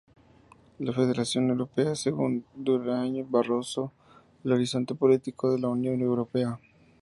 La 0.79 0.93
federación 0.93 1.51
europea 1.51 1.91
es, 1.91 1.99
según 1.99 2.43
Durão 2.55 3.23
Barroso, 3.29 3.91
el 4.43 4.53
horizonte 4.53 4.95
político 4.95 5.51
de 5.51 5.59
la 5.59 5.67
Unión 5.69 6.01
Europea. 6.01 6.59